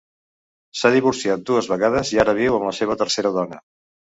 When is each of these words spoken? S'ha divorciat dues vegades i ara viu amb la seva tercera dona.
S'ha 0.79 0.91
divorciat 0.95 1.45
dues 1.51 1.69
vegades 1.73 2.15
i 2.15 2.23
ara 2.25 2.35
viu 2.43 2.59
amb 2.59 2.69
la 2.71 2.75
seva 2.79 2.99
tercera 3.05 3.37
dona. 3.41 3.63